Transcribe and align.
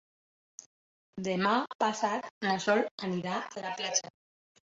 Demà 1.27 1.51
passat 1.83 2.31
na 2.47 2.55
Sol 2.65 2.83
anirà 3.09 3.37
a 3.59 3.65
la 3.67 3.77
platja. 3.83 4.13